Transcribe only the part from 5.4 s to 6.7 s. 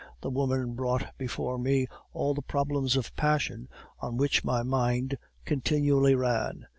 continually ran.